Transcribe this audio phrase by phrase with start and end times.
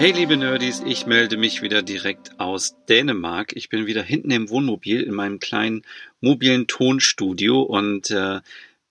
[0.00, 3.54] Hey liebe Nerdies, ich melde mich wieder direkt aus Dänemark.
[3.54, 5.82] Ich bin wieder hinten im Wohnmobil in meinem kleinen
[6.22, 8.40] mobilen Tonstudio und äh,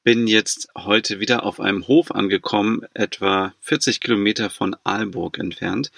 [0.04, 5.92] bin jetzt heute wieder auf einem Hof angekommen, etwa 40 Kilometer von Aalborg entfernt.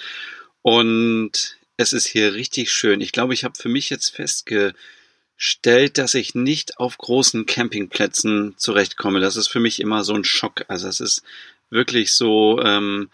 [0.61, 3.01] Und es ist hier richtig schön.
[3.01, 9.19] Ich glaube, ich habe für mich jetzt festgestellt, dass ich nicht auf großen Campingplätzen zurechtkomme.
[9.19, 10.63] Das ist für mich immer so ein Schock.
[10.69, 11.21] Also es ist
[11.69, 13.09] wirklich so, ähm,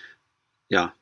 [0.70, 0.94] ja,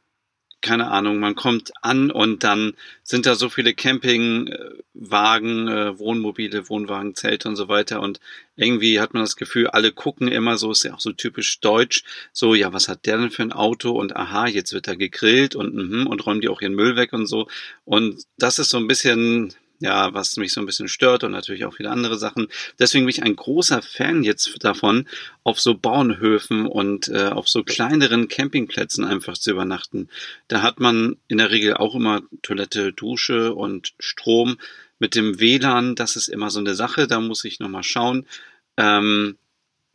[0.66, 2.74] keine Ahnung, man kommt an und dann
[3.04, 8.02] sind da so viele Campingwagen, äh, Wohnmobile, Wohnwagen, Zelte und so weiter.
[8.02, 8.20] Und
[8.56, 12.04] irgendwie hat man das Gefühl, alle gucken immer so, ist ja auch so typisch deutsch,
[12.34, 13.92] so, ja, was hat der denn für ein Auto?
[13.92, 17.14] Und aha, jetzt wird da gegrillt und, mhm, und räumen die auch ihren Müll weg
[17.14, 17.48] und so.
[17.86, 21.66] Und das ist so ein bisschen, ja, was mich so ein bisschen stört und natürlich
[21.66, 22.48] auch viele andere Sachen.
[22.80, 25.08] Deswegen bin ich ein großer Fan jetzt davon,
[25.44, 30.10] auf so Bauernhöfen und äh, auf so kleineren Campingplätzen einfach zu übernachten.
[30.48, 34.58] Da hat man in der Regel auch immer Toilette, Dusche und Strom.
[34.98, 38.26] Mit dem WLAN, das ist immer so eine Sache, da muss ich nochmal schauen,
[38.78, 39.38] ähm,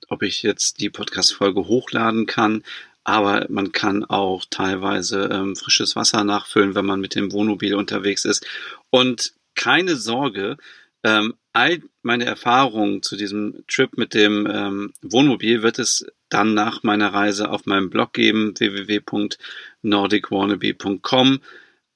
[0.09, 2.63] ob ich jetzt die Podcast-Folge hochladen kann
[3.05, 8.25] aber man kann auch teilweise ähm, frisches Wasser nachfüllen, wenn man mit dem Wohnmobil unterwegs
[8.25, 8.47] ist.
[8.91, 10.57] Und keine Sorge.
[11.03, 16.83] Ähm, all meine Erfahrungen zu diesem Trip mit dem ähm, Wohnmobil wird es dann nach
[16.83, 21.41] meiner Reise auf meinem Blog geben, www.nordicwannabe.com.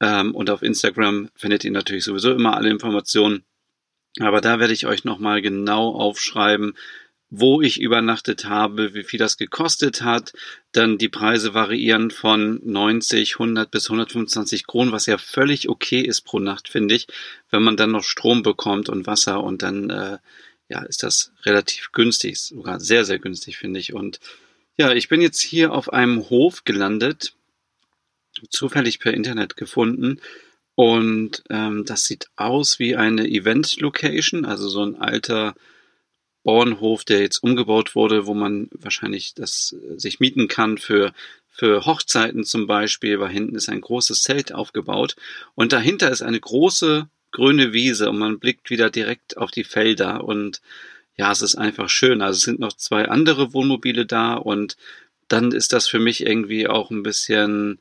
[0.01, 3.45] Ähm, und auf Instagram findet ihr natürlich sowieso immer alle Informationen.
[4.21, 6.75] Aber da werde ich euch nochmal genau aufschreiben,
[7.31, 10.33] wo ich übernachtet habe, wie viel das gekostet hat.
[10.73, 16.23] Dann die Preise variieren von 90, 100 bis 125 Kronen, was ja völlig okay ist
[16.23, 17.07] pro Nacht, finde ich.
[17.51, 20.19] Wenn man dann noch Strom bekommt und Wasser und dann, äh,
[20.69, 23.93] ja, ist das relativ günstig, sogar sehr, sehr günstig, finde ich.
[23.93, 24.21] Und
[24.77, 27.35] ja, ich bin jetzt hier auf einem Hof gelandet,
[28.51, 30.21] zufällig per Internet gefunden.
[30.77, 35.55] Und ähm, das sieht aus wie eine Event-Location, also so ein alter
[36.45, 41.13] Bauernhof, der jetzt umgebaut wurde, wo man wahrscheinlich das äh, sich mieten kann für
[41.57, 45.15] für Hochzeiten zum Beispiel, weil hinten ist ein großes Zelt aufgebaut
[45.55, 50.25] und dahinter ist eine große grüne Wiese und man blickt wieder direkt auf die Felder
[50.25, 50.61] und
[51.17, 52.23] ja, es ist einfach schön.
[52.23, 54.77] Also es sind noch zwei andere Wohnmobile da und
[55.29, 57.79] dann ist das für mich irgendwie auch ein bisschen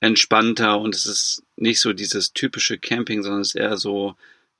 [0.00, 4.14] entspannter und es ist nicht so dieses typische Camping, sondern es ist eher so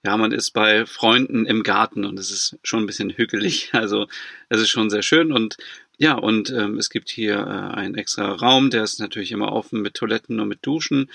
[0.07, 3.71] ja, man ist bei Freunden im Garten und es ist schon ein bisschen hügelig.
[3.73, 4.07] Also
[4.49, 5.57] es ist schon sehr schön und
[5.99, 9.83] ja, und ähm, es gibt hier äh, einen extra Raum, der ist natürlich immer offen
[9.83, 11.11] mit Toiletten und mit Duschen.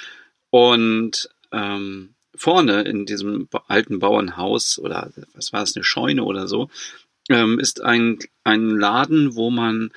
[0.50, 6.70] Und ähm, vorne in diesem alten Bauernhaus oder was war es, eine Scheune oder so,
[7.30, 9.92] ähm, ist ein, ein Laden, wo man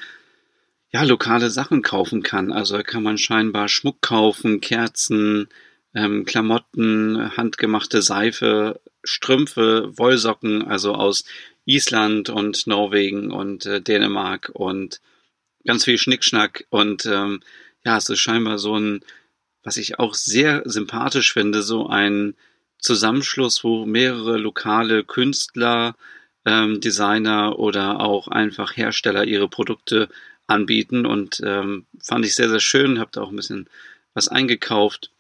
[0.93, 2.53] ja lokale Sachen kaufen kann.
[2.53, 5.49] Also da kann man scheinbar Schmuck kaufen, Kerzen,
[5.94, 11.25] ähm, Klamotten, handgemachte Seife, Strümpfe, Wollsocken, also aus
[11.65, 15.00] Island und Norwegen und äh, Dänemark und
[15.65, 17.41] ganz viel Schnickschnack und ähm,
[17.84, 19.00] ja, es ist scheinbar so ein,
[19.62, 22.34] was ich auch sehr sympathisch finde, so ein
[22.78, 25.97] Zusammenschluss, wo mehrere lokale Künstler,
[26.44, 30.09] ähm, Designer oder auch einfach Hersteller ihre Produkte
[30.47, 33.71] anbieten und ähm, fand ich sehr, sehr schön, habe da auch ein bisschen
[34.12, 35.10] was eingekauft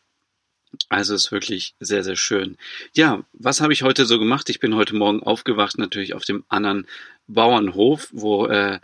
[0.88, 2.56] also ist wirklich sehr, sehr schön.
[2.94, 4.48] Ja, was habe ich heute so gemacht?
[4.50, 6.86] Ich bin heute Morgen aufgewacht, natürlich auf dem anderen
[7.26, 8.80] Bauernhof, wo äh,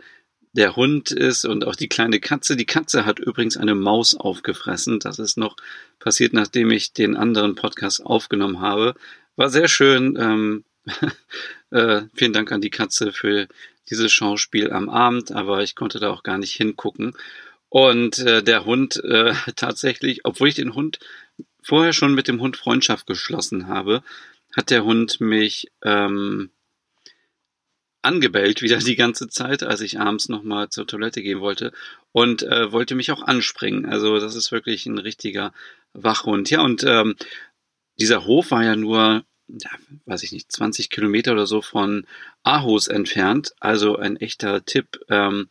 [0.53, 2.57] der Hund ist und auch die kleine Katze.
[2.57, 4.99] Die Katze hat übrigens eine Maus aufgefressen.
[4.99, 5.55] Das ist noch
[5.99, 8.95] passiert, nachdem ich den anderen Podcast aufgenommen habe.
[9.35, 10.17] War sehr schön.
[10.19, 10.63] Ähm,
[11.71, 13.47] äh, vielen Dank an die Katze für
[13.89, 17.13] dieses Schauspiel am Abend, aber ich konnte da auch gar nicht hingucken.
[17.69, 20.99] Und äh, der Hund äh, tatsächlich, obwohl ich den Hund
[21.61, 24.03] vorher schon mit dem Hund Freundschaft geschlossen habe,
[24.55, 26.49] hat der Hund mich ähm,
[28.01, 31.71] angebellt wieder die ganze Zeit, als ich abends nochmal zur Toilette gehen wollte
[32.11, 33.85] und äh, wollte mich auch anspringen.
[33.85, 35.53] Also das ist wirklich ein richtiger
[35.93, 36.49] Wachhund.
[36.49, 37.15] Ja, und ähm,
[37.99, 39.69] dieser Hof war ja nur, ja,
[40.05, 42.07] weiß ich nicht, 20 Kilometer oder so von
[42.43, 43.53] Aarhus entfernt.
[43.59, 44.99] Also ein echter Tipp.
[45.09, 45.49] Ähm,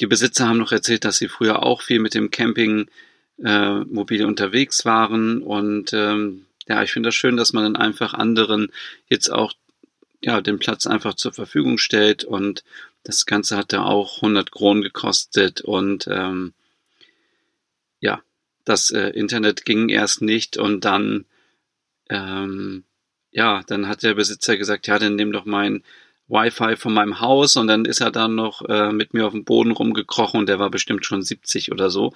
[0.00, 2.90] die Besitzer haben noch erzählt, dass sie früher auch viel mit dem Camping
[3.42, 5.42] äh, mobile unterwegs waren.
[5.42, 8.72] Und ähm, ja, ich finde das schön, dass man dann einfach anderen
[9.08, 9.52] jetzt auch
[10.20, 12.24] ja, den Platz einfach zur Verfügung stellt.
[12.24, 12.64] Und
[13.04, 15.60] das Ganze hat da auch 100 Kronen gekostet.
[15.60, 16.52] Und ähm,
[18.00, 18.20] ja,
[18.64, 20.56] das äh, Internet ging erst nicht.
[20.56, 21.24] Und dann
[22.08, 22.84] ähm,
[23.36, 25.82] ja, dann hat der Besitzer gesagt, ja, dann nimm doch mein
[26.28, 27.56] Wi-Fi von meinem Haus.
[27.56, 30.40] Und dann ist er dann noch äh, mit mir auf dem Boden rumgekrochen.
[30.40, 32.14] Und der war bestimmt schon 70 oder so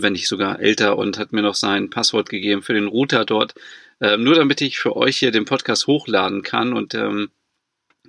[0.00, 3.54] wenn nicht sogar älter und hat mir noch sein Passwort gegeben für den Router dort,
[4.00, 7.30] äh, nur damit ich für euch hier den Podcast hochladen kann und ähm,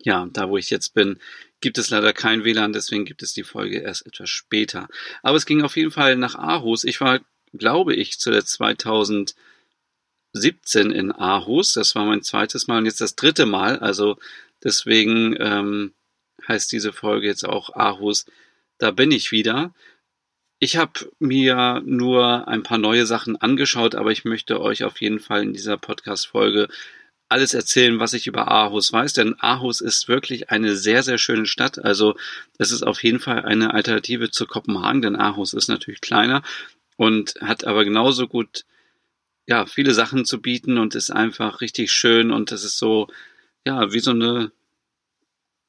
[0.04, 1.20] ja, da wo ich jetzt bin,
[1.62, 4.88] gibt es leider kein WLAN, deswegen gibt es die Folge erst etwas später.
[5.22, 6.84] Aber es ging auf jeden Fall nach Aarhus.
[6.84, 7.22] Ich war,
[7.54, 9.36] glaube ich, zu der 2017
[10.92, 11.74] in Aarhus.
[11.74, 13.80] Das war mein zweites Mal und jetzt das dritte Mal.
[13.80, 14.18] Also
[14.62, 15.94] deswegen ähm,
[16.48, 18.26] heißt diese Folge jetzt auch Aarhus.
[18.78, 19.74] Da bin ich wieder.
[20.64, 25.20] Ich habe mir nur ein paar neue Sachen angeschaut, aber ich möchte euch auf jeden
[25.20, 26.70] Fall in dieser Podcast-Folge
[27.28, 31.48] alles erzählen, was ich über Aarhus weiß, denn Aarhus ist wirklich eine sehr, sehr schöne
[31.48, 31.84] Stadt.
[31.84, 32.16] Also
[32.60, 36.44] es ist auf jeden Fall eine Alternative zu Kopenhagen, denn Aarhus ist natürlich kleiner
[36.96, 38.64] und hat aber genauso gut
[39.46, 43.10] ja, viele Sachen zu bieten und ist einfach richtig schön und es ist so,
[43.66, 44.54] ja, wie so eine,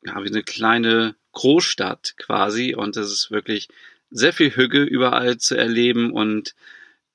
[0.04, 3.66] ja, wie eine kleine Großstadt quasi und es ist wirklich
[4.14, 6.54] sehr viel Hügge überall zu erleben und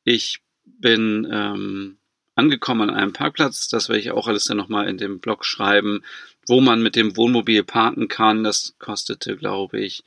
[0.03, 1.97] ich bin ähm,
[2.35, 3.69] angekommen an einem Parkplatz.
[3.69, 6.03] Das werde ich auch alles dann nochmal in dem Blog schreiben,
[6.45, 8.43] wo man mit dem Wohnmobil parken kann.
[8.43, 10.03] Das kostete, glaube ich,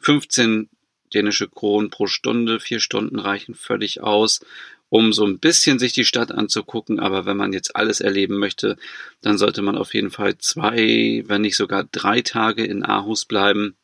[0.00, 0.68] 15
[1.14, 2.60] dänische Kronen pro Stunde.
[2.60, 4.40] Vier Stunden reichen völlig aus,
[4.90, 7.00] um so ein bisschen sich die Stadt anzugucken.
[7.00, 8.76] Aber wenn man jetzt alles erleben möchte,
[9.22, 13.74] dann sollte man auf jeden Fall zwei, wenn nicht sogar drei Tage in Aarhus bleiben.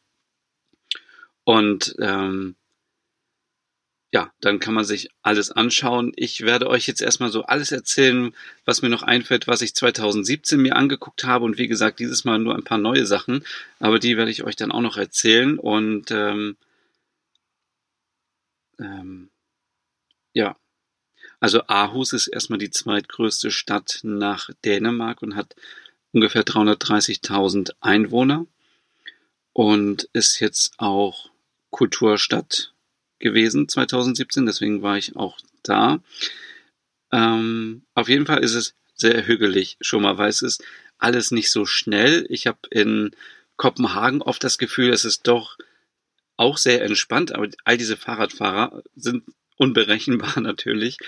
[1.44, 2.56] Und ähm,
[4.12, 6.12] ja, dann kann man sich alles anschauen.
[6.16, 8.34] Ich werde euch jetzt erstmal so alles erzählen,
[8.66, 11.46] was mir noch einfällt, was ich 2017 mir angeguckt habe.
[11.46, 13.42] Und wie gesagt, dieses Mal nur ein paar neue Sachen,
[13.80, 15.58] aber die werde ich euch dann auch noch erzählen.
[15.58, 16.56] Und ähm,
[18.78, 19.30] ähm,
[20.34, 20.56] ja,
[21.40, 25.56] also Aarhus ist erstmal die zweitgrößte Stadt nach Dänemark und hat
[26.12, 28.46] ungefähr 330.000 Einwohner
[29.54, 31.31] und ist jetzt auch
[31.72, 32.72] Kulturstadt
[33.18, 36.00] gewesen 2017, deswegen war ich auch da.
[37.10, 40.62] Ähm, auf jeden Fall ist es sehr hügelig schon mal, weil es ist
[40.98, 42.26] alles nicht so schnell.
[42.28, 43.10] Ich habe in
[43.56, 45.56] Kopenhagen oft das Gefühl, es ist doch
[46.36, 49.24] auch sehr entspannt, aber all diese Fahrradfahrer sind
[49.56, 50.98] unberechenbar natürlich.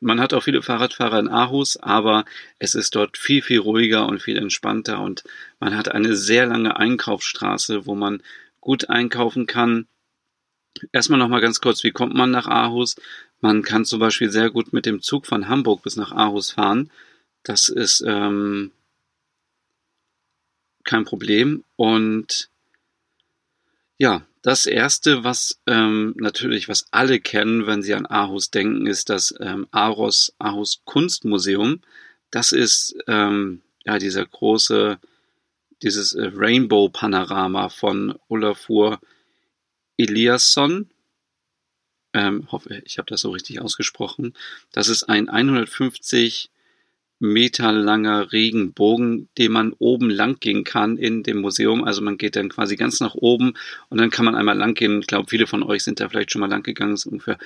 [0.00, 2.24] Man hat auch viele Fahrradfahrer in Aarhus, aber
[2.58, 5.24] es ist dort viel, viel ruhiger und viel entspannter und
[5.60, 8.22] man hat eine sehr lange Einkaufsstraße, wo man
[8.60, 9.86] gut einkaufen kann.
[10.92, 12.96] Erstmal nochmal ganz kurz, wie kommt man nach Aarhus?
[13.40, 16.90] Man kann zum Beispiel sehr gut mit dem Zug von Hamburg bis nach Aarhus fahren.
[17.42, 18.72] Das ist ähm,
[20.84, 21.64] kein Problem.
[21.76, 22.50] Und
[23.98, 29.10] ja, das erste, was ähm, natürlich, was alle kennen, wenn sie an Aarhus denken, ist
[29.10, 31.80] das ähm, Aros Aarhus Kunstmuseum.
[32.30, 34.98] Das ist ähm, ja dieser große,
[35.82, 39.00] dieses äh, Rainbow Panorama von Olafur
[39.98, 40.88] Eliasson,
[42.14, 44.34] ähm, hoffe, ich habe das so richtig ausgesprochen.
[44.72, 46.50] Das ist ein 150
[47.20, 51.82] Meter langer Regenbogen, den man oben lang gehen kann in dem Museum.
[51.84, 53.54] Also man geht dann quasi ganz nach oben
[53.88, 55.00] und dann kann man einmal lang gehen.
[55.00, 56.92] Ich glaube, viele von euch sind da vielleicht schon mal lang gegangen.
[56.92, 57.38] Es ist ungefähr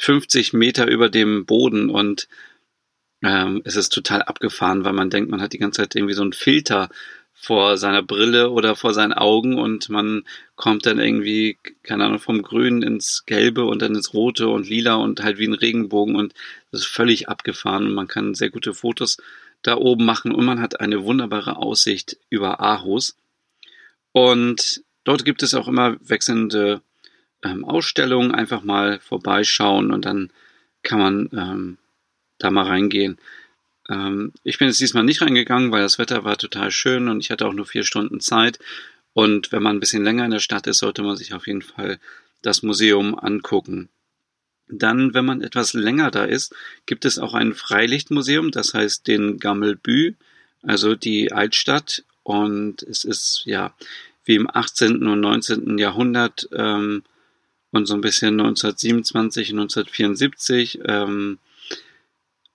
[0.00, 2.28] 50 Meter über dem Boden und
[3.22, 6.22] ähm, es ist total abgefahren, weil man denkt, man hat die ganze Zeit irgendwie so
[6.22, 6.88] einen Filter
[7.40, 10.24] vor seiner Brille oder vor seinen Augen und man
[10.56, 14.96] kommt dann irgendwie, keine Ahnung, vom Grün ins Gelbe und dann ins Rote und Lila
[14.96, 16.34] und halt wie ein Regenbogen und
[16.70, 19.16] das ist völlig abgefahren und man kann sehr gute Fotos
[19.62, 23.16] da oben machen und man hat eine wunderbare Aussicht über Aarhus.
[24.12, 26.82] Und dort gibt es auch immer wechselnde
[27.42, 30.30] ähm, Ausstellungen, einfach mal vorbeischauen und dann
[30.82, 31.78] kann man ähm,
[32.36, 33.16] da mal reingehen.
[33.90, 37.30] Ähm, ich bin jetzt diesmal nicht reingegangen, weil das Wetter war total schön und ich
[37.30, 38.58] hatte auch nur vier Stunden Zeit.
[39.12, 41.62] Und wenn man ein bisschen länger in der Stadt ist, sollte man sich auf jeden
[41.62, 41.98] Fall
[42.42, 43.88] das Museum angucken.
[44.68, 46.54] Dann, wenn man etwas länger da ist,
[46.86, 50.14] gibt es auch ein Freilichtmuseum, das heißt den Gammelbü,
[50.62, 52.04] also die Altstadt.
[52.22, 53.74] Und es ist ja
[54.24, 55.06] wie im 18.
[55.08, 55.78] und 19.
[55.78, 57.02] Jahrhundert ähm,
[57.72, 60.80] und so ein bisschen 1927, 1974.
[60.84, 61.38] Ähm,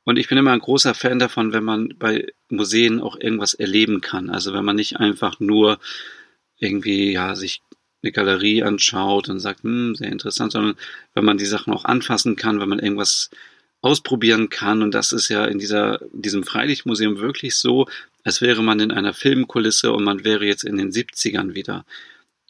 [0.06, 4.02] und ich bin immer ein großer Fan davon, wenn man bei Museen auch irgendwas erleben
[4.02, 4.30] kann.
[4.30, 5.80] Also wenn man nicht einfach nur
[6.58, 7.62] irgendwie, ja, sich
[8.04, 10.76] eine Galerie anschaut und sagt, hm, sehr interessant, sondern
[11.16, 13.32] wenn man die Sachen auch anfassen kann, wenn man irgendwas
[13.82, 14.84] ausprobieren kann.
[14.84, 17.88] Und das ist ja in dieser, diesem Freilichtmuseum wirklich so,
[18.24, 21.84] als wäre man in einer Filmkulisse und man wäre jetzt in den 70ern wieder.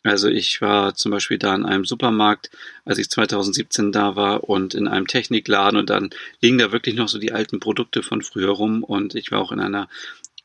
[0.06, 2.52] Also ich war zum Beispiel da in einem Supermarkt,
[2.86, 7.08] als ich 2017 da war und in einem Technikladen und dann liegen da wirklich noch
[7.08, 9.90] so die alten Produkte von früher rum und ich war auch in einer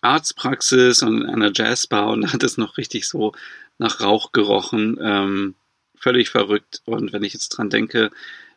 [0.00, 3.33] Arztpraxis und in einer Jazzbar und da hat es noch richtig so
[3.76, 4.99] nach Rauch gerochen.
[5.00, 5.55] Ähm,
[5.95, 8.11] völlig verrückt und wenn ich jetzt dran denke,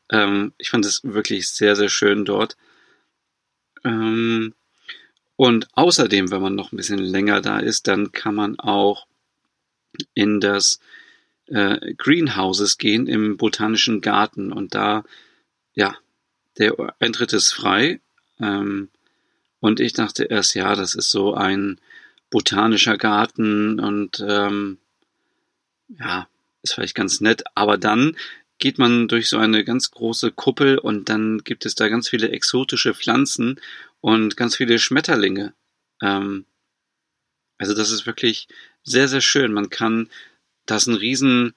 [0.10, 2.56] ähm, ich fand es wirklich sehr, sehr schön dort.
[3.84, 4.54] Ähm,
[5.36, 9.06] und außerdem, wenn man noch ein bisschen länger da ist, dann kann man auch
[10.14, 10.80] in das
[11.48, 15.04] äh, Greenhouses gehen im Botanischen Garten und da,
[15.74, 15.98] ja,
[16.58, 18.00] der Eintritt ist frei.
[18.40, 18.90] Ähm,
[19.60, 21.80] und ich dachte erst, ja, das ist so ein
[22.30, 24.80] botanischer Garten und ähm,
[26.00, 26.28] ja,
[26.64, 27.44] ist vielleicht ganz nett.
[27.56, 28.18] Aber dann
[28.60, 32.30] geht man durch so eine ganz große Kuppel und dann gibt es da ganz viele
[32.30, 33.60] exotische Pflanzen
[34.02, 35.54] und ganz viele Schmetterlinge.
[36.02, 36.46] Ähm,
[37.58, 38.48] also das ist wirklich
[38.84, 39.54] sehr, sehr schön.
[39.54, 40.10] Man kann,
[40.66, 41.54] da ist ein riesen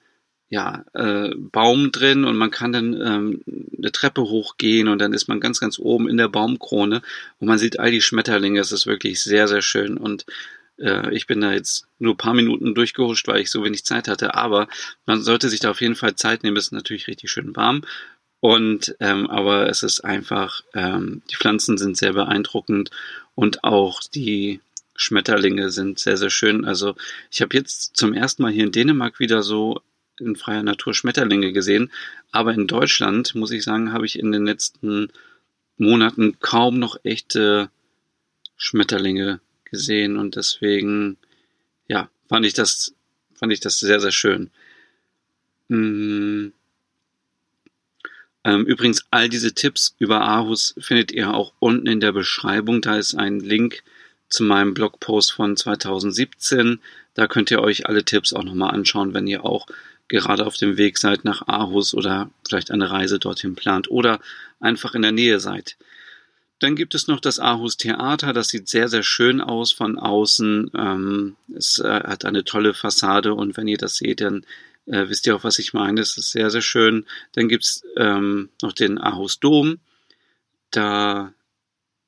[0.49, 3.41] ja, äh, Baum drin und man kann dann ähm,
[3.77, 7.01] eine Treppe hochgehen und dann ist man ganz, ganz oben in der Baumkrone
[7.39, 8.59] und man sieht all die Schmetterlinge.
[8.59, 10.25] Es ist wirklich sehr, sehr schön und
[10.79, 14.07] äh, ich bin da jetzt nur ein paar Minuten durchgehuscht, weil ich so wenig Zeit
[14.07, 14.69] hatte, aber
[15.05, 16.55] man sollte sich da auf jeden Fall Zeit nehmen.
[16.55, 17.81] Es ist natürlich richtig schön warm
[18.39, 22.91] und ähm, aber es ist einfach, ähm, die Pflanzen sind sehr beeindruckend
[23.35, 24.61] und auch die
[24.97, 26.65] Schmetterlinge sind sehr, sehr schön.
[26.65, 26.95] Also
[27.31, 29.81] ich habe jetzt zum ersten Mal hier in Dänemark wieder so
[30.19, 31.91] in freier Natur Schmetterlinge gesehen.
[32.31, 35.09] Aber in Deutschland, muss ich sagen, habe ich in den letzten
[35.77, 37.69] Monaten kaum noch echte
[38.57, 40.17] Schmetterlinge gesehen.
[40.17, 41.17] Und deswegen,
[41.87, 42.95] ja, fand ich das,
[43.35, 44.49] fand ich das sehr, sehr schön.
[45.69, 46.53] Hm.
[48.43, 52.81] Ähm, übrigens, all diese Tipps über Aarhus findet ihr auch unten in der Beschreibung.
[52.81, 53.83] Da ist ein Link
[54.29, 56.79] zu meinem Blogpost von 2017.
[57.13, 59.67] Da könnt ihr euch alle Tipps auch nochmal anschauen, wenn ihr auch
[60.07, 64.19] gerade auf dem Weg seid nach Aarhus oder vielleicht eine Reise dorthin plant oder
[64.59, 65.77] einfach in der Nähe seid.
[66.59, 70.71] Dann gibt es noch das Aarhus Theater, das sieht sehr, sehr schön aus von außen.
[70.75, 74.43] Ähm, es äh, hat eine tolle Fassade und wenn ihr das seht, dann
[74.87, 76.01] äh, wisst ihr auch, was ich meine.
[76.01, 77.05] Es ist sehr, sehr schön.
[77.33, 79.77] Dann gibt's ähm, noch den Aarhus Dom.
[80.71, 81.33] Da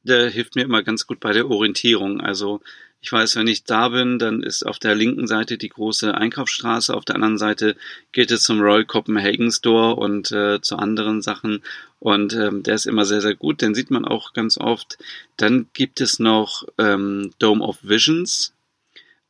[0.04, 2.22] der hilft mir immer ganz gut bei der Orientierung.
[2.22, 2.62] Also
[3.02, 6.94] ich weiß, wenn ich da bin, dann ist auf der linken Seite die große Einkaufsstraße,
[6.94, 7.78] auf der anderen Seite
[8.12, 11.64] geht es zum Royal Copenhagen Store und äh, zu anderen Sachen.
[12.00, 13.62] Und ähm, der ist immer sehr, sehr gut.
[13.62, 14.98] Den sieht man auch ganz oft.
[15.38, 18.54] Dann gibt es noch ähm, Dome of Visions.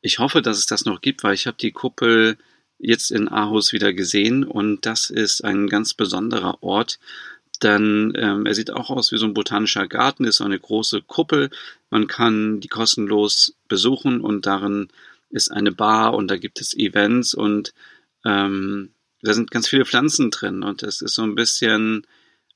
[0.00, 2.36] Ich hoffe, dass es das noch gibt, weil ich habe die Kuppel
[2.80, 6.98] jetzt in Aarhus wieder gesehen und das ist ein ganz besonderer Ort.
[7.60, 11.02] Dann, ähm, er sieht auch aus wie so ein botanischer Garten, ist so eine große
[11.02, 11.50] Kuppel.
[11.90, 14.88] Man kann die kostenlos besuchen und darin
[15.30, 17.72] ist eine Bar und da gibt es Events und
[18.24, 18.90] ähm,
[19.22, 22.06] da sind ganz viele Pflanzen drin und es ist so ein bisschen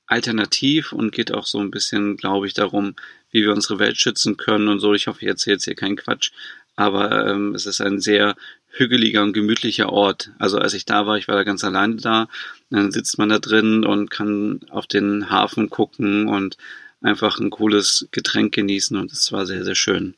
[0.07, 2.95] alternativ und geht auch so ein bisschen, glaube ich, darum,
[3.31, 4.93] wie wir unsere Welt schützen können und so.
[4.93, 6.31] Ich hoffe, ich erzähle jetzt hier keinen Quatsch,
[6.75, 8.35] aber ähm, es ist ein sehr
[8.67, 10.31] hügeliger und gemütlicher Ort.
[10.37, 12.27] Also als ich da war, ich war da ganz alleine da,
[12.69, 16.57] dann sitzt man da drin und kann auf den Hafen gucken und
[17.01, 20.15] einfach ein cooles Getränk genießen und es war sehr, sehr schön.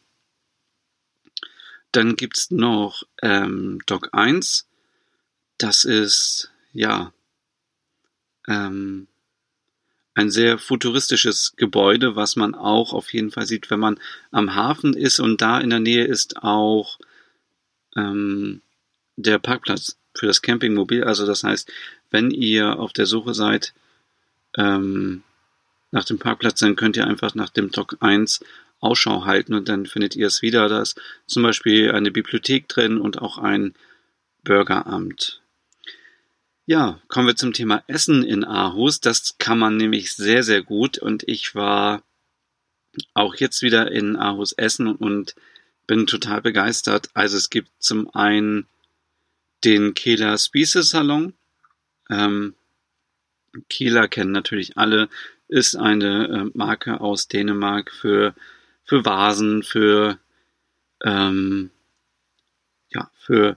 [1.92, 4.68] Dann gibt's noch ähm, Dock 1.
[5.58, 7.14] Das ist, ja,
[8.48, 9.08] ähm,
[10.18, 14.00] ein sehr futuristisches Gebäude, was man auch auf jeden Fall sieht, wenn man
[14.32, 16.98] am Hafen ist und da in der Nähe ist auch
[17.96, 18.62] ähm,
[19.16, 21.04] der Parkplatz für das Campingmobil.
[21.04, 21.72] Also das heißt,
[22.10, 23.76] wenn ihr auf der Suche seid
[24.58, 25.22] ähm,
[25.92, 28.40] nach dem Parkplatz, dann könnt ihr einfach nach dem Dock 1
[28.80, 30.68] Ausschau halten und dann findet ihr es wieder.
[30.68, 33.76] Da ist zum Beispiel eine Bibliothek drin und auch ein
[34.44, 35.42] Bürgeramt.
[36.70, 39.00] Ja, kommen wir zum Thema Essen in Aarhus.
[39.00, 42.04] Das kann man nämlich sehr, sehr gut und ich war
[43.14, 45.34] auch jetzt wieder in Aarhus essen und
[45.88, 47.10] bin total begeistert.
[47.14, 48.68] Also es gibt zum einen
[49.64, 51.32] den Kieler Spiese Salon.
[52.10, 52.54] Ähm,
[53.70, 55.08] Kieler kennen natürlich alle,
[55.48, 58.36] ist eine äh, Marke aus Dänemark für,
[58.84, 60.20] für Vasen, für,
[61.02, 61.72] ähm,
[62.90, 63.56] ja, für,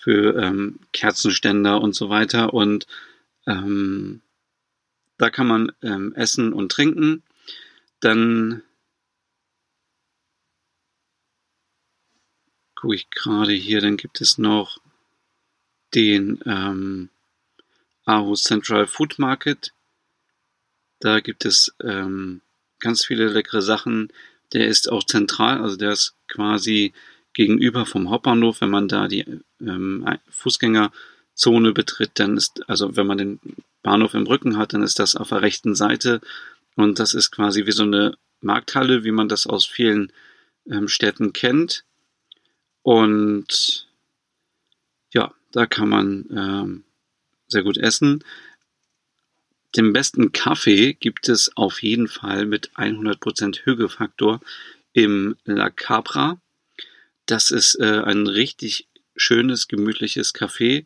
[0.00, 2.54] für ähm, Kerzenständer und so weiter.
[2.54, 2.86] Und
[3.46, 4.22] ähm,
[5.18, 7.22] da kann man ähm, essen und trinken.
[8.00, 8.62] Dann
[12.74, 14.80] gucke ich gerade hier, dann gibt es noch
[15.94, 17.10] den ähm,
[18.06, 19.74] Aarhus Central Food Market.
[20.98, 22.40] Da gibt es ähm,
[22.78, 24.10] ganz viele leckere Sachen.
[24.54, 26.94] Der ist auch zentral, also der ist quasi
[27.32, 28.60] gegenüber vom Hauptbahnhof.
[28.60, 29.24] Wenn man da die
[29.60, 33.40] ähm, Fußgängerzone betritt, dann ist, also wenn man den
[33.82, 36.20] Bahnhof im Rücken hat, dann ist das auf der rechten Seite.
[36.76, 40.12] Und das ist quasi wie so eine Markthalle, wie man das aus vielen
[40.70, 41.84] ähm, Städten kennt.
[42.82, 43.88] Und
[45.12, 46.84] ja, da kann man ähm,
[47.48, 48.24] sehr gut essen.
[49.76, 54.40] Den besten Kaffee gibt es auf jeden Fall mit 100% Hügefaktor
[54.92, 56.40] im La Capra.
[57.30, 60.84] Das ist äh, ein richtig schönes, gemütliches Café.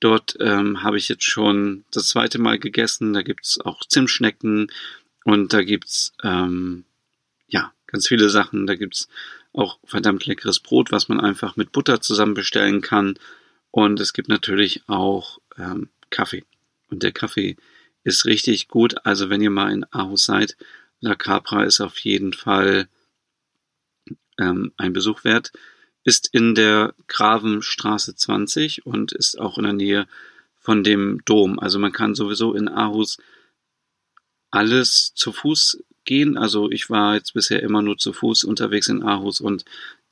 [0.00, 3.12] Dort ähm, habe ich jetzt schon das zweite Mal gegessen.
[3.12, 4.72] Da gibt es auch Zimtschnecken
[5.24, 6.84] und da gibt's ähm,
[7.46, 8.66] ja ganz viele Sachen.
[8.66, 9.08] Da gibt es
[9.52, 13.18] auch verdammt leckeres Brot, was man einfach mit Butter zusammen bestellen kann.
[13.70, 16.44] Und es gibt natürlich auch ähm, Kaffee.
[16.88, 17.56] Und der Kaffee
[18.02, 19.04] ist richtig gut.
[19.04, 20.56] Also wenn ihr mal in Aarhus seid,
[21.00, 22.88] La Capra ist auf jeden Fall
[24.38, 25.52] ähm, ein Besuch wert.
[26.04, 30.08] Ist in der Gravenstraße 20 und ist auch in der Nähe
[30.58, 31.58] von dem Dom.
[31.58, 33.18] Also man kann sowieso in Aarhus
[34.50, 36.36] alles zu Fuß gehen.
[36.36, 39.64] Also ich war jetzt bisher immer nur zu Fuß unterwegs in Aarhus und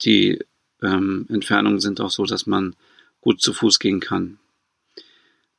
[0.02, 0.40] die
[0.82, 2.75] ähm, Entfernungen sind auch so, dass man
[3.20, 4.38] gut zu Fuß gehen kann.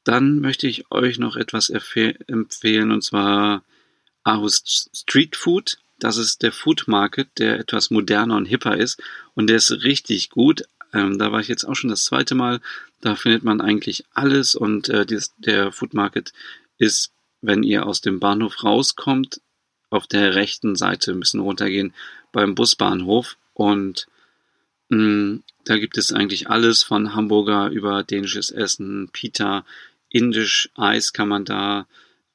[0.04, 3.64] Dann möchte ich euch noch etwas empfehlen und zwar
[4.24, 5.78] Aarhus Street Food.
[6.02, 9.00] Das ist der Food Market, der etwas moderner und hipper ist
[9.36, 10.64] und der ist richtig gut.
[10.94, 12.60] Ähm, da war ich jetzt auch schon das zweite Mal.
[13.02, 16.34] Da findet man eigentlich alles und äh, dies, der Food Market
[16.80, 19.42] ist, wenn ihr aus dem Bahnhof rauskommt,
[19.92, 21.94] auf der rechten Seite ein bisschen runtergehen
[22.32, 24.08] beim Busbahnhof und
[24.90, 29.66] mh, mm, da gibt es eigentlich alles von Hamburger über dänisches Essen, Pita,
[30.10, 31.86] indisch Eis kann man da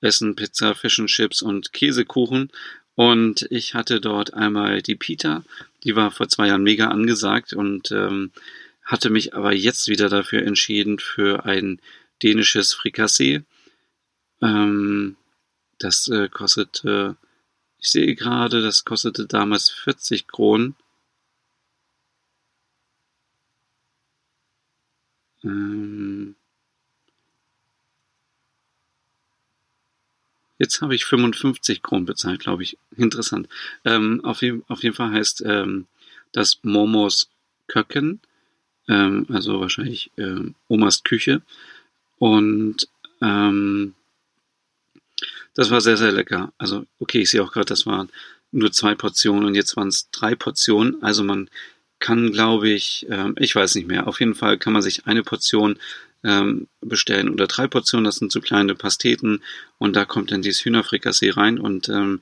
[0.00, 2.50] essen, Pizza, Fish Chips und Käsekuchen.
[2.96, 5.44] Und ich hatte dort einmal die Pita,
[5.84, 8.32] die war vor zwei Jahren mega angesagt und ähm,
[8.82, 11.80] hatte mich aber jetzt wieder dafür entschieden für ein
[12.22, 13.42] dänisches Frikassee.
[14.40, 15.16] Ähm,
[15.78, 17.16] das äh, kostete,
[17.78, 20.74] ich sehe gerade, das kostete damals 40 Kronen.
[25.44, 26.05] Ähm,
[30.58, 32.78] Jetzt habe ich 55 Kronen bezahlt, glaube ich.
[32.96, 33.48] Interessant.
[33.84, 35.86] Ähm, auf, je, auf, jeden Fall heißt ähm,
[36.32, 37.28] das Momos
[37.66, 38.20] Köcken,
[38.88, 41.42] ähm, also wahrscheinlich ähm, Omas Küche.
[42.18, 42.88] Und
[43.20, 43.94] ähm,
[45.54, 46.52] das war sehr, sehr lecker.
[46.58, 48.10] Also, okay, ich sehe auch gerade, das waren
[48.52, 51.02] nur zwei Portionen und jetzt waren es drei Portionen.
[51.02, 51.50] Also man
[51.98, 54.06] kann, glaube ich, ähm, ich weiß nicht mehr.
[54.06, 55.78] Auf jeden Fall kann man sich eine Portion
[56.26, 58.04] ähm, bestellen oder drei Portionen.
[58.04, 59.42] Das sind so kleine Pasteten
[59.78, 62.20] und da kommt dann dieses Hühnerfrikassee rein und ähm,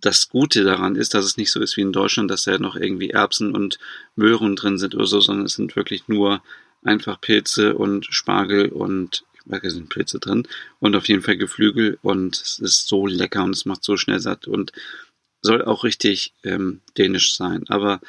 [0.00, 2.76] das Gute daran ist, dass es nicht so ist wie in Deutschland, dass da noch
[2.76, 3.78] irgendwie Erbsen und
[4.16, 6.42] Möhren drin sind oder so, sondern es sind wirklich nur
[6.82, 10.46] einfach Pilze und Spargel und es sind Pilze drin
[10.80, 14.20] und auf jeden Fall Geflügel und es ist so lecker und es macht so schnell
[14.20, 14.72] satt und
[15.40, 17.64] soll auch richtig ähm, dänisch sein.
[17.68, 18.00] Aber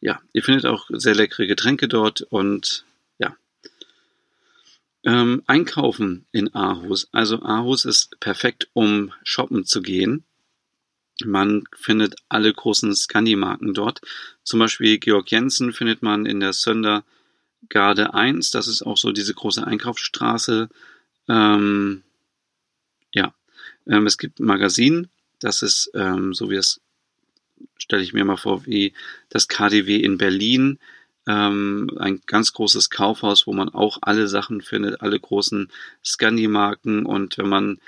[0.00, 2.84] ja, ihr findet auch sehr leckere Getränke dort und.
[5.04, 7.08] Ähm, einkaufen in Aarhus.
[7.12, 10.24] Also Aarhus ist perfekt, um shoppen zu gehen.
[11.24, 14.00] Man findet alle großen Scandi-Marken dort.
[14.44, 18.50] Zum Beispiel Georg Jensen findet man in der Söndergarde 1.
[18.50, 20.68] Das ist auch so diese große Einkaufsstraße.
[21.28, 22.02] Ähm,
[23.12, 23.34] ja,
[23.86, 25.08] ähm, es gibt ein Magazin.
[25.38, 26.80] Das ist, ähm, so wie es
[27.76, 28.94] stelle ich mir mal vor, wie
[29.28, 30.78] das KDW in Berlin,
[31.26, 35.70] ähm, ein ganz großes Kaufhaus, wo man auch alle Sachen findet, alle großen
[36.04, 37.78] Scandi-Marken und wenn man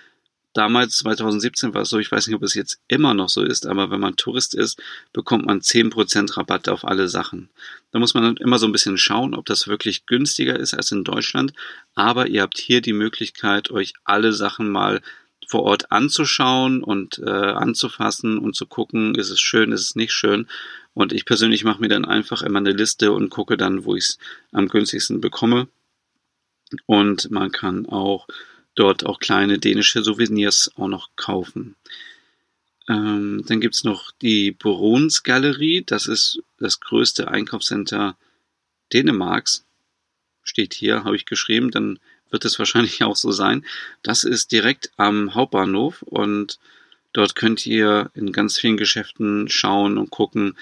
[0.54, 3.66] damals 2017 war es so, ich weiß nicht, ob es jetzt immer noch so ist,
[3.66, 4.80] aber wenn man Tourist ist,
[5.12, 7.50] bekommt man 10% Rabatt auf alle Sachen.
[7.90, 11.04] Da muss man immer so ein bisschen schauen, ob das wirklich günstiger ist als in
[11.04, 11.52] Deutschland,
[11.94, 15.02] aber ihr habt hier die Möglichkeit, euch alle Sachen mal
[15.48, 20.12] vor Ort anzuschauen und äh, anzufassen und zu gucken, ist es schön, ist es nicht
[20.12, 20.46] schön.
[20.94, 24.04] Und ich persönlich mache mir dann einfach immer eine Liste und gucke dann, wo ich
[24.04, 24.18] es
[24.52, 25.68] am günstigsten bekomme.
[26.86, 28.26] Und man kann auch
[28.74, 31.76] dort auch kleine dänische Souvenirs auch noch kaufen.
[32.88, 35.82] Ähm, dann gibt's noch die Bruns Galerie.
[35.84, 38.16] Das ist das größte Einkaufscenter
[38.92, 39.64] Dänemarks.
[40.42, 41.70] Steht hier, habe ich geschrieben.
[41.70, 41.98] Dann
[42.34, 43.64] wird es wahrscheinlich auch so sein.
[44.02, 46.58] Das ist direkt am Hauptbahnhof und
[47.12, 50.56] dort könnt ihr in ganz vielen Geschäften schauen und gucken,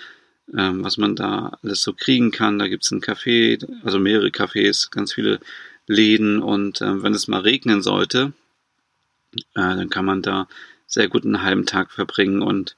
[0.54, 2.58] ähm, was man da alles so kriegen kann.
[2.58, 5.40] Da gibt es ein Café, also mehrere Cafés, ganz viele
[5.86, 8.34] Läden und äh, wenn es mal regnen sollte,
[9.34, 10.48] äh, dann kann man da
[10.86, 12.76] sehr gut einen halben Tag verbringen und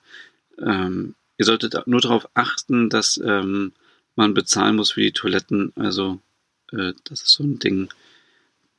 [0.65, 3.73] ähm, ihr solltet nur darauf achten, dass ähm,
[4.15, 5.73] man bezahlen muss für die Toiletten.
[5.75, 6.21] Also
[6.71, 7.89] äh, das ist so ein Ding.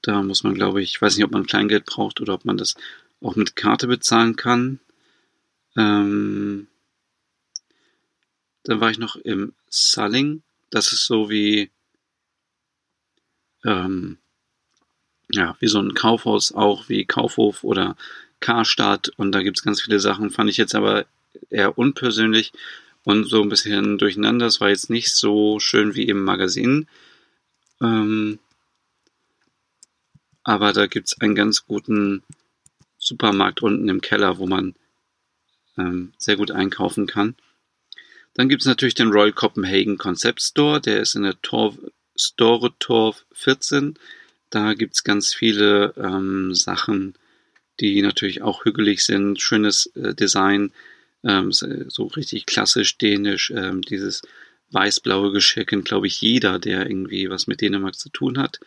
[0.05, 2.57] Da muss man, glaube ich, ich weiß nicht, ob man Kleingeld braucht oder ob man
[2.57, 2.75] das
[3.21, 4.79] auch mit Karte bezahlen kann.
[5.75, 6.67] Ähm,
[8.61, 10.43] dann war ich noch im Sulling.
[10.69, 11.71] Das ist so wie,
[13.63, 14.19] ähm,
[15.31, 17.97] ja, wie so ein Kaufhaus, auch wie Kaufhof oder
[18.41, 19.09] Karstadt.
[19.17, 20.29] Und da gibt es ganz viele Sachen.
[20.29, 21.07] Fand ich jetzt aber
[21.49, 22.53] eher unpersönlich
[23.05, 24.45] und so ein bisschen durcheinander.
[24.45, 26.87] Es war jetzt nicht so schön wie im Magazin.
[27.81, 28.37] Ähm,
[30.45, 32.23] aber da gibt es einen ganz guten
[32.97, 34.75] Supermarkt unten im Keller, wo man
[35.77, 37.36] ähm, sehr gut einkaufen kann.
[38.36, 41.75] Dann gibt es natürlich den Royal Copenhagen Concept Store, der ist in der Tor,
[42.15, 43.95] Store Torf 14.
[44.51, 47.15] Da gibt es ganz viele ähm, Sachen,
[47.79, 50.71] die natürlich auch hügelig sind, schönes äh, Design,
[51.23, 54.21] ähm, so richtig klassisch dänisch, ähm, dieses
[54.69, 58.60] weiß-blaue Geschirr kennt, glaube ich, jeder, der irgendwie was mit Dänemark zu tun hat.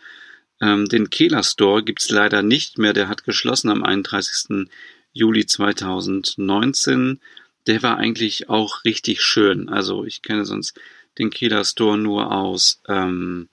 [0.60, 4.68] Ähm, den Kehler Store gibt's leider nicht mehr, der hat geschlossen am 31.
[5.12, 7.20] Juli 2019.
[7.66, 9.68] Der war eigentlich auch richtig schön.
[9.68, 10.78] Also ich kenne sonst
[11.18, 13.48] den Kehler Store nur aus, ähm,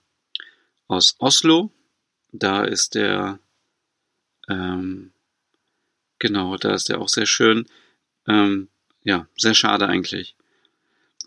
[0.88, 1.70] aus Oslo.
[2.32, 3.38] Da ist der,
[4.48, 5.12] ähm,
[6.18, 7.66] genau, da ist der auch sehr schön.
[8.26, 8.68] Ähm,
[9.02, 10.35] ja, sehr schade eigentlich.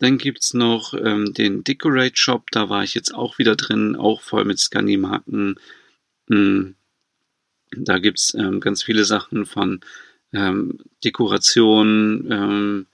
[0.00, 4.22] Dann gibt's noch ähm, den Decorate Shop, da war ich jetzt auch wieder drin, auch
[4.22, 5.56] voll mit Scandi-Marken.
[6.26, 6.74] Mhm.
[7.76, 9.80] Da gibt's ähm, ganz viele Sachen von
[10.32, 12.86] ähm, Dekoration, ähm,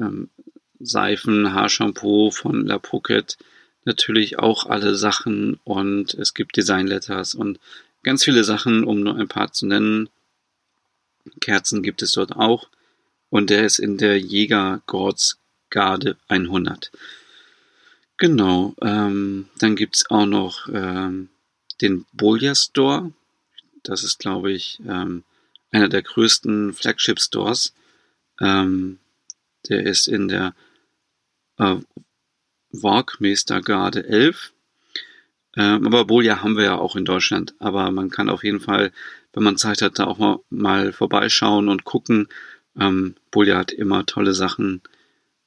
[0.00, 0.30] ähm,
[0.80, 3.36] Seifen, Haarshampoo von La Pocket,
[3.84, 7.60] natürlich auch alle Sachen und es gibt Design Letters und
[8.02, 10.08] ganz viele Sachen, um nur ein paar zu nennen.
[11.42, 12.70] Kerzen gibt es dort auch
[13.28, 14.18] und der ist in der
[15.74, 16.90] Jägergordsgarde 100.
[18.16, 21.28] Genau, ähm, dann gibt's auch noch ähm,
[21.80, 23.12] den Bolia Store.
[23.82, 25.24] Das ist, glaube ich, ähm,
[25.72, 27.74] einer der größten Flagship Stores.
[28.40, 28.98] Ähm,
[29.68, 30.54] der ist in der
[31.58, 31.76] äh,
[32.70, 34.52] Walkmeestergarde 11.
[35.56, 37.54] Ähm, aber Bolia haben wir ja auch in Deutschland.
[37.58, 38.92] Aber man kann auf jeden Fall,
[39.32, 42.28] wenn man Zeit hat, da auch mal, mal vorbeischauen und gucken,
[42.78, 44.82] ähm, Bulja hat immer tolle Sachen.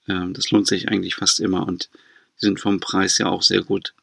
[0.08, 1.90] Ähm, das lohnt sich eigentlich fast immer und
[2.40, 3.94] die sind vom Preis ja auch sehr gut.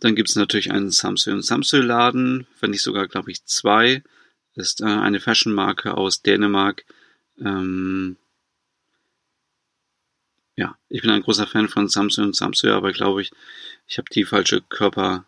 [0.00, 4.02] Dann gibt es natürlich einen Samsung Samsung Laden, wenn ich sogar, glaube ich, zwei.
[4.54, 6.84] Ist äh, eine Fashion-Marke aus Dänemark.
[7.40, 8.16] Ähm,
[10.56, 13.32] ja, ich bin ein großer Fan von Samsung und Samsung, aber glaube ich,
[13.88, 15.24] ich habe die falsche Körper,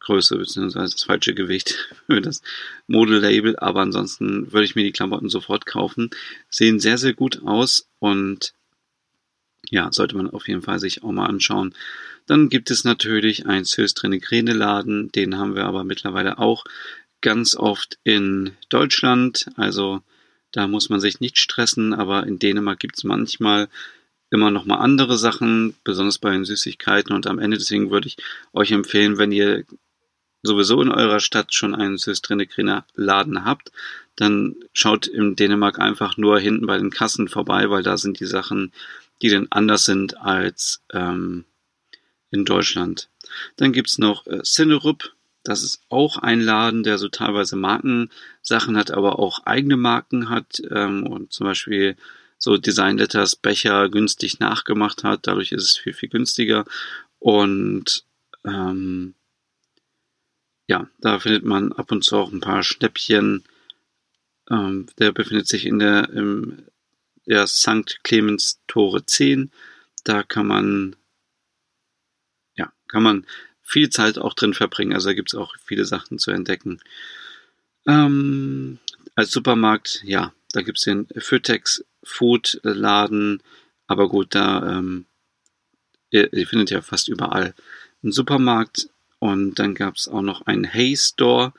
[0.00, 2.42] Größe beziehungsweise das falsche Gewicht für das
[2.86, 6.10] Modelabel, aber ansonsten würde ich mir die Klamotten sofort kaufen.
[6.48, 8.54] Sehen sehr, sehr gut aus und
[9.70, 11.74] ja, sollte man auf jeden Fall sich auch mal anschauen.
[12.26, 16.64] Dann gibt es natürlich ein Söstrene Laden, den haben wir aber mittlerweile auch
[17.20, 19.46] ganz oft in Deutschland.
[19.56, 20.02] Also
[20.52, 23.68] da muss man sich nicht stressen, aber in Dänemark gibt es manchmal
[24.30, 28.16] immer noch mal andere Sachen, besonders bei den Süßigkeiten und am Ende deswegen würde ich
[28.52, 29.64] euch empfehlen, wenn ihr
[30.42, 33.72] sowieso in eurer Stadt schon einen Systrenekrener Laden habt,
[34.16, 38.26] dann schaut in Dänemark einfach nur hinten bei den Kassen vorbei, weil da sind die
[38.26, 38.72] Sachen,
[39.22, 41.44] die dann anders sind als ähm,
[42.30, 43.08] in Deutschland.
[43.56, 45.14] Dann gibt's noch äh, Cinerup.
[45.42, 50.60] Das ist auch ein Laden, der so teilweise Markensachen hat, aber auch eigene Marken hat
[50.70, 51.96] ähm, und zum Beispiel
[52.38, 55.26] so Design Letters Becher günstig nachgemacht hat.
[55.26, 56.64] Dadurch ist es viel, viel günstiger.
[57.18, 58.04] Und
[58.44, 59.14] ähm,
[60.66, 63.44] ja, da findet man ab und zu auch ein paar Schnäppchen.
[64.50, 66.64] Ähm, der befindet sich in der, im,
[67.30, 68.00] der St.
[68.02, 69.50] Clemens Tore 10.
[70.04, 70.96] Da kann man,
[72.56, 73.26] ja, kann man
[73.62, 74.92] viel Zeit auch drin verbringen.
[74.92, 76.80] Also da gibt es auch viele Sachen zu entdecken.
[77.86, 78.78] Ähm,
[79.14, 83.42] als Supermarkt, ja, da gibt es den Fötex Food Laden.
[83.86, 85.06] Aber gut, da, ähm,
[86.10, 87.54] ihr, ihr findet ja fast überall
[88.02, 88.88] einen Supermarkt
[89.20, 91.52] und dann gab es auch noch einen Hay Store.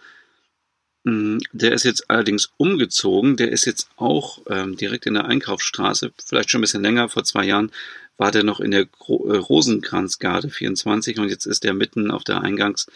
[1.03, 3.37] Mm, der ist jetzt allerdings umgezogen.
[3.37, 7.09] Der ist jetzt auch ähm, direkt in der Einkaufsstraße, vielleicht schon ein bisschen länger.
[7.09, 7.71] Vor zwei Jahren
[8.17, 12.23] war der noch in der Gro äh, Rosenkranzgarde 24 und jetzt ist der mitten auf
[12.23, 12.87] der Eingangs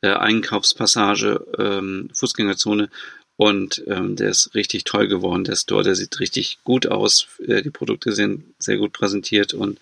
[0.00, 2.88] äh, Einkaufspassage, ähm, Fußgängerzone
[3.36, 5.44] und ähm, der ist richtig toll geworden.
[5.44, 7.28] Der Store, der sieht richtig gut aus.
[7.46, 9.78] Äh, die Produkte sind sehr gut präsentiert und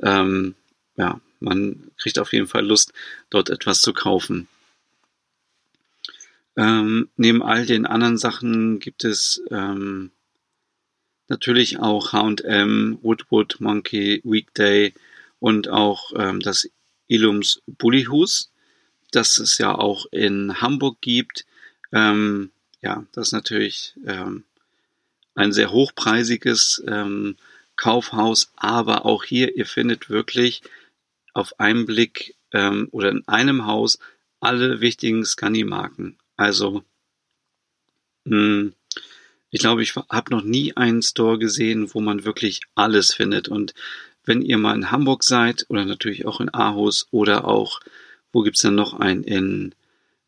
[0.00, 0.54] ähm,
[0.96, 2.92] ja, man kriegt auf jeden Fall Lust,
[3.30, 4.48] dort etwas zu kaufen.
[6.56, 10.12] Ähm, neben all den anderen Sachen gibt es ähm,
[11.28, 14.92] Natürlich auch H&M, Woodwood, Monkey, Weekday
[15.40, 16.68] und auch ähm, das
[17.06, 18.52] Ilums Bullihus,
[19.10, 21.46] das es ja auch in Hamburg gibt.
[21.92, 22.50] Ähm,
[22.82, 24.44] ja, das ist natürlich ähm,
[25.34, 27.36] ein sehr hochpreisiges ähm,
[27.76, 30.62] Kaufhaus, aber auch hier, ihr findet wirklich
[31.32, 33.98] auf einen Blick ähm, oder in einem Haus
[34.40, 36.18] alle wichtigen Scani-Marken.
[36.36, 36.84] Also,
[38.24, 38.74] mh, hm,
[39.54, 43.46] ich glaube, ich habe noch nie einen Store gesehen, wo man wirklich alles findet.
[43.48, 43.72] Und
[44.24, 47.80] wenn ihr mal in Hamburg seid oder natürlich auch in Aarhus oder auch,
[48.32, 49.22] wo gibt's denn noch einen?
[49.22, 49.74] In,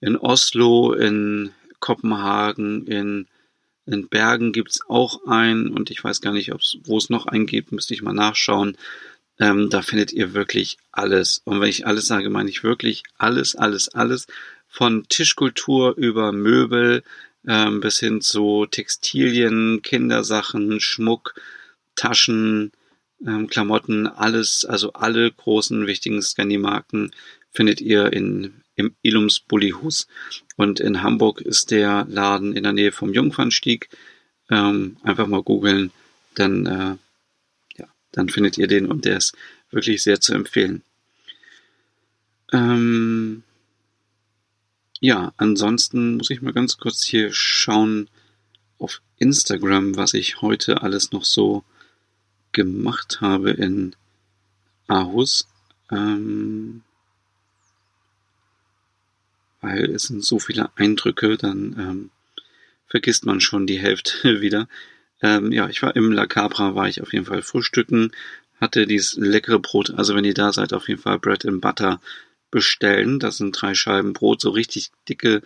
[0.01, 3.27] in Oslo, in Kopenhagen, in,
[3.87, 6.53] in Bergen gibt's auch einen und ich weiß gar nicht,
[6.85, 8.77] wo es noch einen gibt, müsste ich mal nachschauen.
[9.41, 11.43] Ähm, da findet ihr wirklich alles.
[11.45, 14.29] Und wenn ich alles sage, meine ich wirklich alles, alles, alles.
[14.77, 17.03] Von Tischkultur über Möbel,
[17.49, 21.35] ähm, bis hin zu Textilien, Kindersachen, Schmuck,
[21.95, 22.73] Taschen,
[23.27, 27.13] ähm, Klamotten, alles, also alle großen wichtigen Scandi-Marken
[27.53, 30.09] findet ihr in, im Ilums Bullihus.
[30.57, 33.89] Und in Hamburg ist der Laden in der Nähe vom Jungfernstieg.
[34.51, 35.91] Ähm, einfach mal googeln,
[36.35, 36.97] dann, äh,
[37.79, 39.35] ja, dann findet ihr den und der ist
[39.71, 40.83] wirklich sehr zu empfehlen.
[42.53, 43.43] Ähm,
[45.01, 48.09] ja, ansonsten muss ich mal ganz kurz hier schauen
[48.79, 51.65] auf Instagram, was ich heute alles noch so
[52.53, 53.95] gemacht habe in
[54.89, 55.47] Aarhus.
[55.91, 56.83] Ähm,
[59.61, 62.11] weil es sind so viele Eindrücke, dann ähm,
[62.89, 64.69] vergisst man schon die Hälfte wieder.
[65.23, 68.13] Ähm, ja, ich war im La Cabra, war ich auf jeden Fall frühstücken,
[68.61, 69.95] hatte dieses leckere Brot.
[69.95, 72.01] Also wenn ihr da seid, auf jeden Fall Bread and Butter
[72.51, 73.19] bestellen.
[73.19, 75.43] Das sind drei Scheiben Brot, so richtig dicke,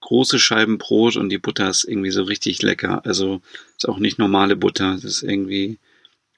[0.00, 3.04] große Scheiben Brot und die Butter ist irgendwie so richtig lecker.
[3.06, 3.40] Also
[3.76, 4.92] ist auch nicht normale Butter.
[4.94, 5.78] Das ist irgendwie,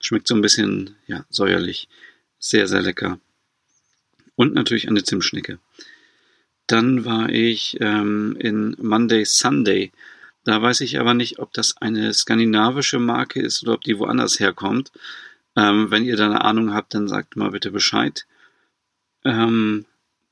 [0.00, 1.88] schmeckt so ein bisschen, ja, säuerlich.
[2.38, 3.18] Sehr, sehr lecker.
[4.36, 5.58] Und natürlich eine Zimtschnecke.
[6.66, 9.92] Dann war ich ähm, in Monday Sunday.
[10.44, 14.38] Da weiß ich aber nicht, ob das eine skandinavische Marke ist oder ob die woanders
[14.38, 14.92] herkommt.
[15.56, 18.26] Ähm, wenn ihr da eine Ahnung habt, dann sagt mal bitte Bescheid.
[19.26, 19.86] Ähm,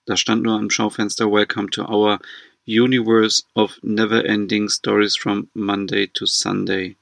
[0.06, 2.20] da stand nur am Schaufenster Welcome to our
[2.64, 6.96] Universe of Never-Ending Stories from Monday to Sunday.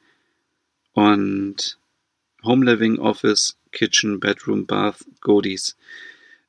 [0.95, 1.77] Und
[2.45, 5.77] Home Living, Office, Kitchen, Bedroom, Bath, Goodies.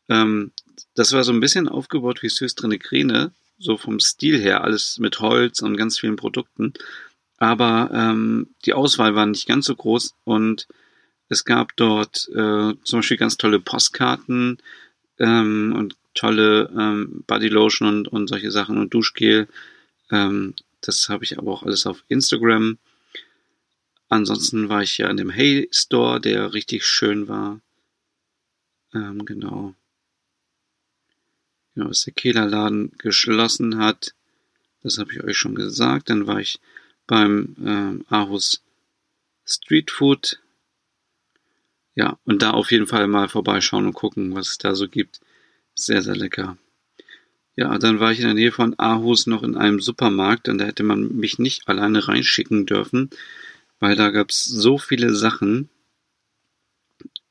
[0.08, 0.52] Ähm,
[0.96, 5.20] das war so ein bisschen aufgebaut wie Süßdrine Grine, so vom Stil her, alles mit
[5.20, 6.74] Holz und ganz vielen Produkten.
[7.38, 10.68] Aber ähm, die Auswahl war nicht ganz so groß und
[11.28, 14.60] es gab dort äh, zum Beispiel ganz tolle Postkarten,
[15.20, 19.48] ähm, und tolle ähm, Bodylotion und, und solche Sachen und Duschgel.
[20.12, 22.78] Ähm, das habe ich aber auch alles auf Instagram.
[24.10, 27.62] Ansonsten war ich ja in dem Hey Store, der richtig schön war.
[28.94, 29.74] Ähm, genau.
[31.74, 34.14] Genau, dass der Kehlerladen geschlossen hat.
[34.84, 36.10] Das habe ich euch schon gesagt.
[36.10, 36.60] Dann war ich
[37.08, 38.62] beim ähm, Aarhus
[39.46, 40.40] Street Food
[41.96, 45.20] ja, und da auf jeden Fall mal vorbeischauen und gucken, was es da so gibt.
[45.76, 46.58] Sehr, sehr lecker.
[47.56, 50.66] Ja, dann war ich in der Nähe von Aarhus noch in einem Supermarkt und da
[50.66, 53.12] hätte man mich nicht alleine reinschicken dürfen,
[53.80, 55.70] weil da gab es so viele Sachen.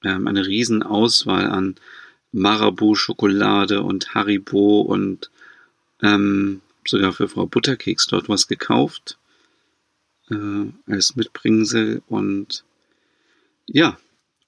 [0.05, 1.77] Ähm, eine riesen Auswahl an
[2.33, 5.31] Marabu-Schokolade und Haribo und
[6.03, 9.19] ähm, sogar für Frau Butterkeks dort was gekauft
[10.31, 12.65] äh, als Mitbringsel und
[13.67, 13.99] ja,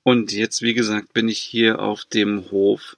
[0.05, 2.97] und jetzt, wie gesagt, bin ich hier auf dem Hof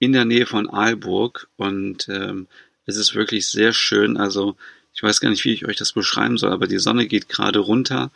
[0.00, 2.48] in der Nähe von Aalburg und ähm,
[2.84, 4.16] es ist wirklich sehr schön.
[4.16, 4.56] Also
[4.92, 7.60] ich weiß gar nicht, wie ich euch das beschreiben soll, aber die Sonne geht gerade
[7.60, 8.10] runter,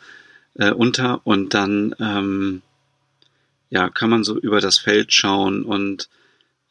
[0.55, 2.61] äh, unter und dann ähm,
[3.69, 6.09] ja kann man so über das Feld schauen und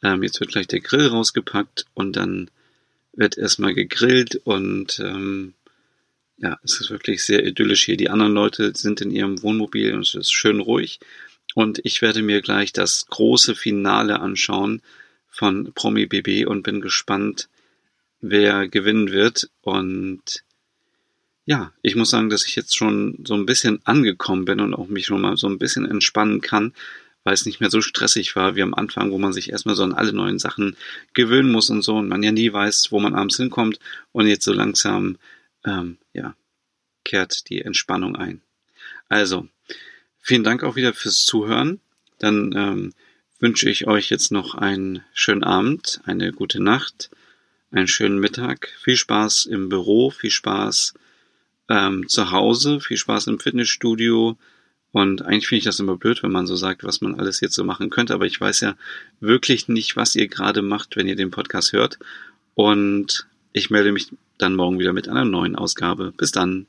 [0.03, 2.51] ähm, jetzt wird gleich der Grill rausgepackt und dann
[3.13, 5.55] wird erstmal gegrillt und ähm,
[6.37, 7.97] ja, es ist wirklich sehr idyllisch hier.
[7.97, 10.99] Die anderen Leute sind in ihrem Wohnmobil und es ist schön ruhig.
[11.57, 14.83] Und ich werde mir gleich das große Finale anschauen
[15.27, 17.49] von Promi BB und bin gespannt,
[18.21, 19.49] wer gewinnen wird.
[19.61, 20.43] Und
[21.45, 24.87] ja, ich muss sagen, dass ich jetzt schon so ein bisschen angekommen bin und auch
[24.87, 26.75] mich schon mal so ein bisschen entspannen kann,
[27.23, 29.81] weil es nicht mehr so stressig war wie am Anfang, wo man sich erstmal so
[29.81, 30.77] an alle neuen Sachen
[31.15, 33.79] gewöhnen muss und so und man ja nie weiß, wo man abends hinkommt.
[34.11, 35.17] Und jetzt so langsam,
[35.65, 36.35] ähm, ja,
[37.03, 38.43] kehrt die Entspannung ein.
[39.09, 39.47] Also,
[40.27, 41.79] Vielen Dank auch wieder fürs Zuhören.
[42.19, 42.93] Dann ähm,
[43.39, 47.09] wünsche ich euch jetzt noch einen schönen Abend, eine gute Nacht,
[47.71, 50.95] einen schönen Mittag, viel Spaß im Büro, viel Spaß
[51.69, 54.37] ähm, zu Hause, viel Spaß im Fitnessstudio.
[54.91, 57.55] Und eigentlich finde ich das immer blöd, wenn man so sagt, was man alles jetzt
[57.55, 58.13] so machen könnte.
[58.13, 58.75] Aber ich weiß ja
[59.21, 61.99] wirklich nicht, was ihr gerade macht, wenn ihr den Podcast hört.
[62.53, 66.11] Und ich melde mich dann morgen wieder mit einer neuen Ausgabe.
[66.17, 66.65] Bis dann.